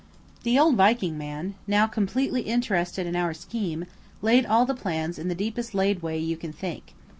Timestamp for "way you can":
6.01-6.51